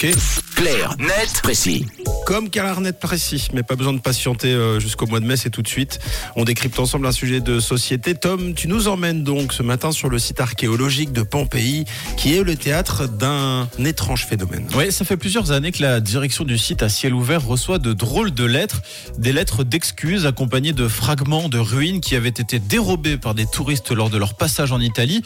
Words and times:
Okay. 0.00 0.37
Clair, 0.58 0.96
net, 0.98 1.40
précis. 1.40 1.86
Comme 2.26 2.50
Carlarnet 2.50 2.92
précis, 2.92 3.46
mais 3.54 3.62
pas 3.62 3.76
besoin 3.76 3.92
de 3.92 4.00
patienter 4.00 4.48
euh, 4.48 4.80
jusqu'au 4.80 5.06
mois 5.06 5.20
de 5.20 5.24
mai, 5.24 5.36
c'est 5.36 5.50
tout 5.50 5.62
de 5.62 5.68
suite. 5.68 6.00
On 6.34 6.42
décrypte 6.42 6.80
ensemble 6.80 7.06
un 7.06 7.12
sujet 7.12 7.40
de 7.40 7.60
société. 7.60 8.16
Tom, 8.16 8.54
tu 8.54 8.66
nous 8.66 8.88
emmènes 8.88 9.22
donc 9.22 9.52
ce 9.52 9.62
matin 9.62 9.92
sur 9.92 10.08
le 10.08 10.18
site 10.18 10.40
archéologique 10.40 11.12
de 11.12 11.22
Pompéi, 11.22 11.84
qui 12.16 12.36
est 12.36 12.42
le 12.42 12.56
théâtre 12.56 13.06
d'un 13.06 13.68
étrange 13.78 14.26
phénomène. 14.26 14.66
Oui, 14.76 14.90
ça 14.90 15.04
fait 15.04 15.16
plusieurs 15.16 15.52
années 15.52 15.70
que 15.70 15.80
la 15.80 16.00
direction 16.00 16.42
du 16.42 16.58
site 16.58 16.82
à 16.82 16.88
ciel 16.88 17.14
ouvert 17.14 17.46
reçoit 17.46 17.78
de 17.78 17.92
drôles 17.92 18.32
de 18.34 18.44
lettres, 18.44 18.82
des 19.16 19.32
lettres 19.32 19.62
d'excuses 19.62 20.26
accompagnées 20.26 20.72
de 20.72 20.88
fragments 20.88 21.48
de 21.48 21.58
ruines 21.58 22.00
qui 22.00 22.16
avaient 22.16 22.28
été 22.28 22.58
dérobés 22.58 23.16
par 23.16 23.34
des 23.34 23.46
touristes 23.46 23.92
lors 23.92 24.10
de 24.10 24.18
leur 24.18 24.34
passage 24.34 24.72
en 24.72 24.80
Italie. 24.80 25.22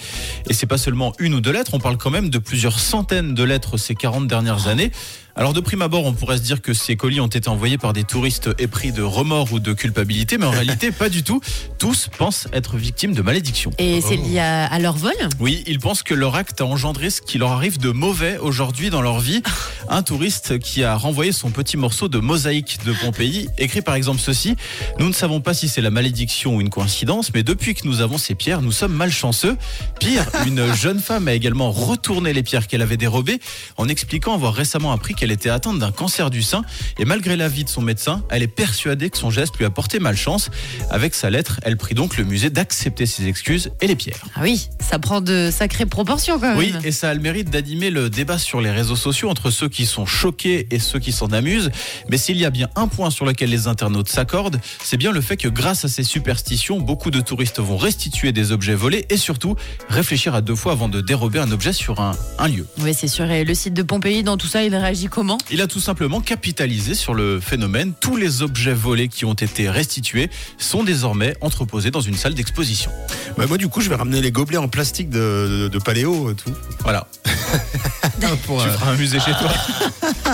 Et 0.50 0.52
c'est 0.52 0.66
pas 0.66 0.78
seulement 0.78 1.14
une 1.18 1.32
ou 1.32 1.40
deux 1.40 1.52
lettres, 1.52 1.72
on 1.72 1.80
parle 1.80 1.96
quand 1.96 2.10
même 2.10 2.28
de 2.28 2.38
plusieurs 2.38 2.78
centaines 2.78 3.32
de 3.32 3.42
lettres 3.42 3.78
ces 3.78 3.94
40 3.94 4.28
dernières 4.28 4.68
années. 4.68 4.92
Alors 5.34 5.54
de 5.54 5.60
prime 5.60 5.80
abord, 5.80 6.04
on 6.04 6.12
pourrait 6.12 6.36
se 6.36 6.42
dire 6.42 6.60
que 6.60 6.74
ces 6.74 6.94
colis 6.96 7.20
ont 7.20 7.26
été 7.26 7.48
envoyés 7.48 7.78
par 7.78 7.94
des 7.94 8.04
touristes 8.04 8.50
épris 8.58 8.92
de 8.92 9.02
remords 9.02 9.52
ou 9.52 9.60
de 9.60 9.72
culpabilité, 9.72 10.36
mais 10.36 10.44
en 10.44 10.50
réalité 10.62 10.92
pas 10.92 11.08
du 11.08 11.22
tout. 11.22 11.40
Tous 11.78 12.08
pensent 12.18 12.48
être 12.52 12.76
victimes 12.76 13.14
de 13.14 13.22
malédiction. 13.22 13.70
Et 13.78 14.02
c'est 14.02 14.16
lié 14.16 14.40
à, 14.40 14.66
à 14.66 14.78
leur 14.78 14.96
vol 14.96 15.14
Oui, 15.40 15.64
ils 15.66 15.78
pensent 15.78 16.02
que 16.02 16.12
leur 16.12 16.34
acte 16.36 16.60
a 16.60 16.66
engendré 16.66 17.08
ce 17.08 17.22
qui 17.22 17.38
leur 17.38 17.52
arrive 17.52 17.78
de 17.78 17.90
mauvais 17.90 18.36
aujourd'hui 18.36 18.90
dans 18.90 19.00
leur 19.00 19.20
vie. 19.20 19.42
Un 19.88 20.02
touriste 20.02 20.58
qui 20.58 20.84
a 20.84 20.96
renvoyé 20.96 21.32
son 21.32 21.50
petit 21.50 21.76
morceau 21.76 22.08
de 22.08 22.18
mosaïque 22.18 22.78
de 22.84 22.92
Pompéi, 22.92 23.48
écrit 23.58 23.82
par 23.82 23.94
exemple 23.94 24.20
ceci 24.20 24.54
Nous 24.98 25.08
ne 25.08 25.12
savons 25.12 25.40
pas 25.40 25.54
si 25.54 25.68
c'est 25.68 25.80
la 25.80 25.90
malédiction 25.90 26.56
ou 26.56 26.60
une 26.60 26.70
coïncidence, 26.70 27.32
mais 27.34 27.42
depuis 27.42 27.74
que 27.74 27.86
nous 27.86 28.00
avons 28.00 28.18
ces 28.18 28.34
pierres, 28.34 28.60
nous 28.60 28.72
sommes 28.72 28.92
malchanceux. 28.92 29.56
Pire, 29.98 30.26
une 30.46 30.72
jeune 30.74 31.00
femme 31.00 31.26
a 31.26 31.32
également 31.32 31.72
retourné 31.72 32.34
les 32.34 32.42
pierres 32.42 32.66
qu'elle 32.66 32.82
avait 32.82 32.98
dérobées 32.98 33.40
en 33.78 33.88
expliquant 33.88 34.34
avoir 34.34 34.54
récemment 34.54 34.92
appris 34.92 35.14
qu'elle 35.22 35.30
était 35.30 35.50
atteinte 35.50 35.78
d'un 35.78 35.92
cancer 35.92 36.30
du 36.30 36.42
sein. 36.42 36.62
Et 36.98 37.04
malgré 37.04 37.36
l'avis 37.36 37.62
de 37.62 37.68
son 37.68 37.80
médecin, 37.80 38.24
elle 38.28 38.42
est 38.42 38.48
persuadée 38.48 39.08
que 39.08 39.16
son 39.16 39.30
geste 39.30 39.56
lui 39.56 39.64
a 39.64 39.70
porté 39.70 40.00
malchance. 40.00 40.50
Avec 40.90 41.14
sa 41.14 41.30
lettre, 41.30 41.60
elle 41.62 41.76
prie 41.76 41.94
donc 41.94 42.16
le 42.16 42.24
musée 42.24 42.50
d'accepter 42.50 43.06
ses 43.06 43.28
excuses 43.28 43.70
et 43.80 43.86
les 43.86 43.94
pierres. 43.94 44.18
Ah 44.34 44.40
oui, 44.42 44.68
ça 44.80 44.98
prend 44.98 45.20
de 45.20 45.50
sacrées 45.52 45.86
proportions 45.86 46.40
quand 46.40 46.48
même. 46.48 46.58
Oui, 46.58 46.74
et 46.82 46.90
ça 46.90 47.10
a 47.10 47.14
le 47.14 47.20
mérite 47.20 47.50
d'animer 47.50 47.90
le 47.90 48.10
débat 48.10 48.36
sur 48.36 48.60
les 48.60 48.72
réseaux 48.72 48.96
sociaux 48.96 49.30
entre 49.30 49.52
ceux 49.52 49.68
qui 49.68 49.86
sont 49.86 50.06
choqués 50.06 50.66
et 50.72 50.80
ceux 50.80 50.98
qui 50.98 51.12
s'en 51.12 51.28
amusent. 51.28 51.70
Mais 52.08 52.18
s'il 52.18 52.36
y 52.36 52.44
a 52.44 52.50
bien 52.50 52.68
un 52.74 52.88
point 52.88 53.10
sur 53.10 53.24
lequel 53.24 53.50
les 53.50 53.68
internautes 53.68 54.08
s'accordent, 54.08 54.60
c'est 54.82 54.96
bien 54.96 55.12
le 55.12 55.20
fait 55.20 55.36
que 55.36 55.46
grâce 55.46 55.84
à 55.84 55.88
ces 55.88 56.02
superstitions, 56.02 56.80
beaucoup 56.80 57.12
de 57.12 57.20
touristes 57.20 57.60
vont 57.60 57.76
restituer 57.76 58.32
des 58.32 58.50
objets 58.50 58.74
volés 58.74 59.06
et 59.08 59.16
surtout 59.16 59.54
réfléchir 59.88 60.34
à 60.34 60.40
deux 60.40 60.56
fois 60.56 60.72
avant 60.72 60.88
de 60.88 61.00
dérober 61.00 61.38
un 61.38 61.52
objet 61.52 61.72
sur 61.72 62.00
un, 62.00 62.10
un 62.40 62.48
lieu. 62.48 62.66
Oui, 62.80 62.92
c'est 62.92 63.06
sûr. 63.06 63.30
Et 63.30 63.44
le 63.44 63.54
site 63.54 63.74
de 63.74 63.84
Pompéi, 63.84 64.24
dans 64.24 64.36
tout 64.36 64.48
ça, 64.48 64.64
il 64.64 64.74
réagit 64.74 65.06
comment 65.12 65.38
Il 65.50 65.60
a 65.60 65.66
tout 65.66 65.80
simplement 65.80 66.20
capitalisé 66.20 66.94
sur 66.94 67.14
le 67.14 67.38
phénomène. 67.38 67.92
Tous 68.00 68.16
les 68.16 68.42
objets 68.42 68.72
volés 68.72 69.08
qui 69.08 69.24
ont 69.24 69.34
été 69.34 69.68
restitués 69.68 70.30
sont 70.58 70.82
désormais 70.82 71.36
entreposés 71.40 71.90
dans 71.90 72.00
une 72.00 72.16
salle 72.16 72.34
d'exposition. 72.34 72.90
Bah, 73.36 73.46
moi, 73.46 73.58
du 73.58 73.68
coup, 73.68 73.80
je 73.80 73.90
vais 73.90 73.94
ramener 73.94 74.20
les 74.20 74.32
gobelets 74.32 74.58
en 74.58 74.68
plastique 74.68 75.10
de, 75.10 75.18
de, 75.64 75.68
de 75.68 75.78
paléo 75.78 76.30
et 76.30 76.34
tout. 76.34 76.52
Voilà. 76.80 77.06
Pour, 78.46 78.62
Tu 78.62 78.68
euh, 78.68 78.72
feras 78.72 78.92
un 78.92 78.96
musée 78.96 79.18
chez 79.20 79.32
toi. 79.32 79.50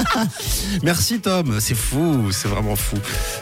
Merci 0.83 1.21
Tom, 1.21 1.59
c'est 1.59 1.75
fou, 1.75 2.31
c'est 2.31 2.49
vraiment 2.49 2.77
fou. 2.77 2.97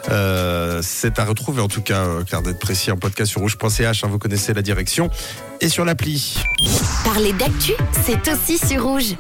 Euh, 0.09 0.81
c'est 0.83 1.19
à 1.19 1.25
retrouver 1.25 1.61
en 1.61 1.69
tout 1.69 1.83
cas, 1.83 2.05
euh, 2.05 2.25
Claire 2.25 2.43
d'être 2.43 2.59
précis, 2.59 2.91
en 2.91 2.97
podcast 2.97 3.31
sur 3.31 3.41
rouge.ch, 3.41 4.05
hein, 4.05 4.09
vous 4.09 4.19
connaissez 4.19 4.55
la 4.55 4.63
direction, 4.63 5.11
et 5.61 5.69
sur 5.69 5.85
l'appli. 5.85 6.39
Parler 7.05 7.33
d'actu, 7.33 7.73
c'est 8.05 8.29
aussi 8.29 8.59
sur 8.59 8.85
rouge. 8.85 9.17